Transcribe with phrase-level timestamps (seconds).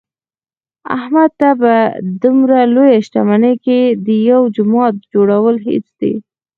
[0.97, 1.73] احمد ته په
[2.21, 6.13] دمره لویه شتمنۍ کې د یوه جومات جوړل هېڅ دي.